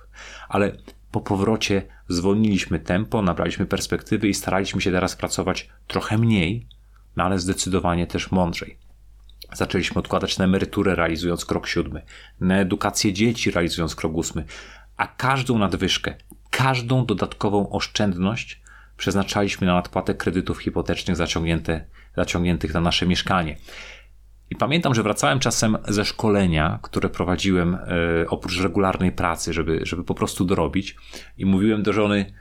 [0.50, 0.78] Ale
[1.12, 6.68] po powrocie zwolniliśmy tempo, nabraliśmy perspektywy i staraliśmy się teraz pracować trochę mniej,
[7.16, 8.79] no ale zdecydowanie też mądrzej.
[9.54, 12.02] Zaczęliśmy odkładać na emeryturę, realizując krok siódmy,
[12.40, 14.46] na edukację dzieci, realizując krok ósmy,
[14.98, 16.16] a każdą nadwyżkę,
[16.50, 18.62] każdą dodatkową oszczędność
[18.98, 21.86] przeznaczaliśmy na nadpłatę kredytów hipotecznych zaciągnięte,
[22.18, 23.58] zaciągniętych na nasze mieszkanie.
[24.50, 27.80] I pamiętam, że wracałem czasem ze szkolenia, które prowadziłem e,
[28.30, 30.96] oprócz regularnej pracy, żeby, żeby po prostu dorobić,
[31.38, 32.34] i mówiłem do żony: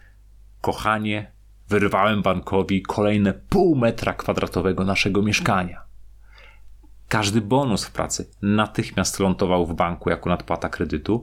[0.61, 1.33] Kochanie,
[1.69, 5.88] wyrwałem bankowi kolejne pół metra kwadratowego naszego mieszkania.
[7.09, 11.23] Każdy bonus w pracy natychmiast lądował w banku jako nadpłata kredytu,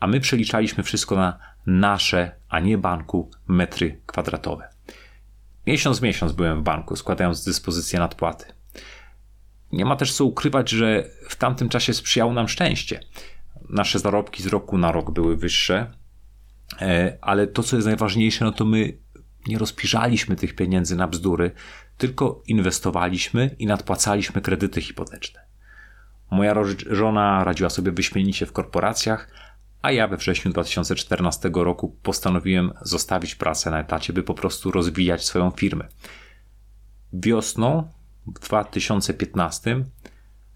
[0.00, 4.68] a my przeliczaliśmy wszystko na nasze, a nie banku, metry kwadratowe.
[5.66, 8.44] Miesiąc miesiąc byłem w banku, składając dyspozycję nadpłaty.
[9.72, 13.00] Nie ma też co ukrywać, że w tamtym czasie sprzyjało nam szczęście.
[13.68, 15.92] Nasze zarobki z roku na rok były wyższe,
[16.80, 18.98] e, ale to, co jest najważniejsze, no to my
[19.46, 21.50] nie rozpiżaliśmy tych pieniędzy na bzdury,
[21.98, 25.40] tylko inwestowaliśmy i nadpłacaliśmy kredyty hipoteczne.
[26.30, 26.54] Moja
[26.90, 29.30] żona radziła sobie wyśmienicie w korporacjach,
[29.82, 35.24] a ja we wrześniu 2014 roku postanowiłem zostawić pracę na etacie, by po prostu rozwijać
[35.24, 35.88] swoją firmę.
[37.12, 37.88] Wiosną
[38.26, 39.84] w 2015,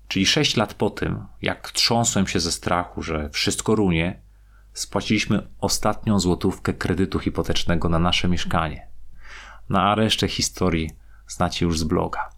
[0.09, 4.23] czyli 6 lat po tym, jak trząsłem się ze strachu, że wszystko runie,
[4.73, 8.89] spłaciliśmy ostatnią złotówkę kredytu hipotecznego na nasze mieszkanie.
[9.69, 10.91] Na resztę historii
[11.33, 12.31] znacie już z bloga.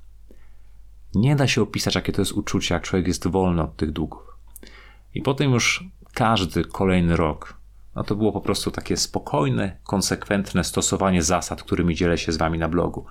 [1.15, 4.23] Nie da się opisać, jakie to jest uczucie, jak człowiek jest wolny od tych długów.
[5.15, 7.55] I potem już każdy kolejny rok,
[7.95, 12.59] no to było po prostu takie spokojne, konsekwentne stosowanie zasad, którymi dzielę się z wami
[12.59, 13.07] na blogu.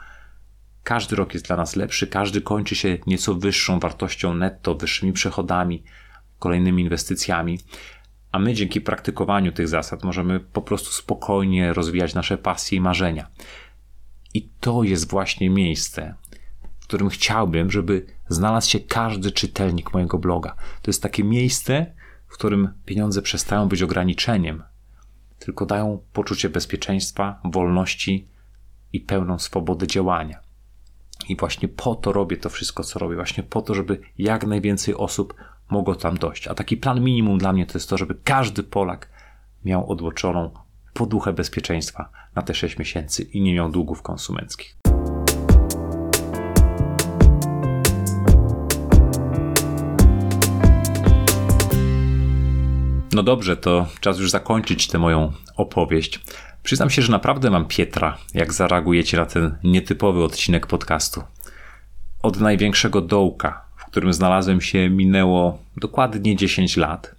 [0.84, 5.84] Każdy rok jest dla nas lepszy, każdy kończy się nieco wyższą wartością netto, wyższymi przychodami,
[6.40, 7.60] kolejnymi inwestycjami,
[8.32, 13.28] a my dzięki praktykowaniu tych zasad możemy po prostu spokojnie rozwijać nasze pasje i marzenia.
[14.34, 16.16] I to jest właśnie miejsce,
[16.80, 20.56] w którym chciałbym, żeby znalazł się każdy czytelnik mojego bloga.
[20.82, 21.94] To jest takie miejsce,
[22.28, 24.64] w którym pieniądze przestają być ograniczeniem,
[25.40, 28.28] tylko dają poczucie bezpieczeństwa, wolności
[28.94, 30.40] i pełną swobodę działania.
[31.30, 34.96] I właśnie po to robię to wszystko, co robię, właśnie po to, żeby jak najwięcej
[34.96, 35.34] osób
[35.70, 36.48] mogło tam dojść.
[36.48, 39.10] A taki plan minimum dla mnie to jest to, żeby każdy Polak
[39.66, 40.52] miał odłoczoną
[40.94, 44.78] poduchę bezpieczeństwa na te 6 miesięcy i nie miał długów konsumenckich.
[53.14, 56.20] No dobrze, to czas już zakończyć tę moją opowieść.
[56.64, 61.24] Przyznam się, że naprawdę mam Pietra, jak zareagujecie na ten nietypowy odcinek podcastu.
[62.22, 67.16] Od największego dołka, w którym znalazłem się, minęło dokładnie 10 lat,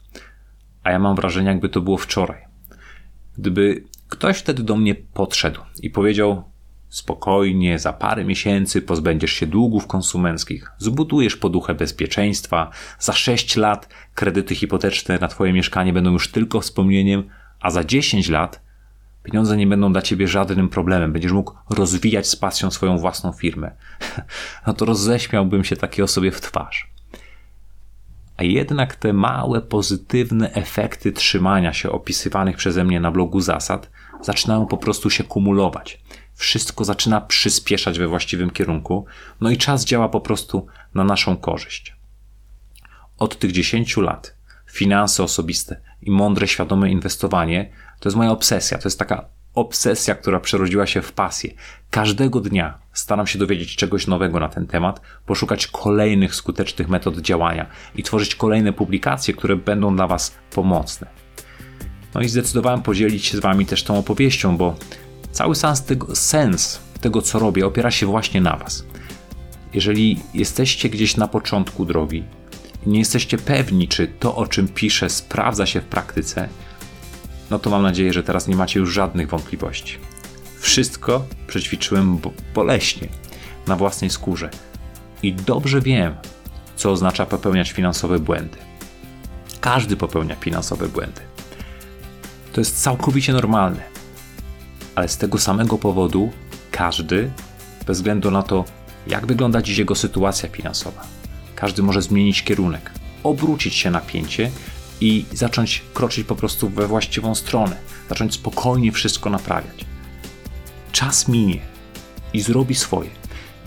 [0.85, 2.54] a ja mam wrażenie, jakby to było wczoraj.
[3.39, 6.45] Gdyby ktoś wtedy do mnie podszedł i powiedział:
[6.89, 14.55] Spokojnie, za parę miesięcy pozbędziesz się długów konsumenckich, zbudujesz poduchę bezpieczeństwa, za 6 lat kredyty
[14.55, 17.29] hipoteczne na Twoje mieszkanie będą już tylko wspomnieniem,
[17.61, 18.65] a za 10 lat
[19.23, 23.71] pieniądze nie będą dla Ciebie żadnym problemem, będziesz mógł rozwijać z pasją swoją własną firmę.
[24.67, 26.94] No to roześmiałbym się takiej osobie w twarz.
[28.37, 34.67] A jednak te małe, pozytywne efekty trzymania się opisywanych przeze mnie na blogu zasad zaczynają
[34.67, 36.01] po prostu się kumulować.
[36.35, 39.07] Wszystko zaczyna przyspieszać we właściwym kierunku,
[39.41, 41.97] no i czas działa po prostu na naszą korzyść.
[43.19, 44.35] Od tych 10 lat
[44.67, 47.71] finanse osobiste i mądre, świadome inwestowanie
[48.01, 48.79] to jest moja obsesja.
[48.79, 49.25] To jest taka
[49.55, 51.51] obsesja, która przerodziła się w pasję.
[51.91, 57.67] Każdego dnia staram się dowiedzieć czegoś nowego na ten temat, poszukać kolejnych skutecznych metod działania
[57.97, 61.07] i tworzyć kolejne publikacje, które będą dla Was pomocne.
[62.15, 64.77] No i zdecydowałem podzielić się z Wami też tą opowieścią, bo
[65.33, 68.85] cały sens tego, sens tego, co robię, opiera się właśnie na Was.
[69.75, 72.25] Jeżeli jesteście gdzieś na początku drogi
[72.87, 76.49] nie jesteście pewni, czy to, o czym piszę, sprawdza się w praktyce,
[77.51, 79.99] no to mam nadzieję, że teraz nie macie już żadnych wątpliwości.
[80.61, 82.19] Wszystko przećwiczyłem
[82.55, 83.09] boleśnie,
[83.67, 84.51] na własnej skórze
[85.23, 86.15] i dobrze wiem,
[86.77, 88.57] co oznacza popełniać finansowe błędy.
[89.61, 91.21] Każdy popełnia finansowe błędy.
[92.53, 93.83] To jest całkowicie normalne,
[94.95, 96.33] ale z tego samego powodu
[96.71, 97.31] każdy,
[97.87, 98.65] bez względu na to,
[99.07, 101.03] jak wygląda dziś jego sytuacja finansowa,
[101.55, 102.91] każdy może zmienić kierunek,
[103.23, 104.51] obrócić się napięcie
[105.05, 107.77] i zacząć kroczyć po prostu we właściwą stronę,
[108.09, 109.85] zacząć spokojnie wszystko naprawiać.
[110.93, 111.61] Czas minie
[112.33, 113.11] i zrobi swoje.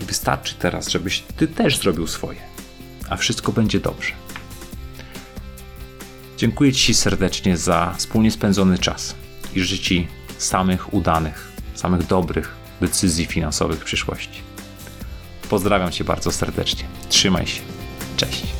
[0.00, 2.40] I wystarczy teraz, żebyś ty też zrobił swoje,
[3.08, 4.12] a wszystko będzie dobrze.
[6.36, 9.14] Dziękuję Ci serdecznie za wspólnie spędzony czas
[9.54, 10.08] i życzę Ci
[10.38, 14.42] samych udanych, samych dobrych decyzji finansowych w przyszłości.
[15.50, 16.84] Pozdrawiam Cię bardzo serdecznie.
[17.08, 17.60] Trzymaj się.
[18.16, 18.57] Cześć.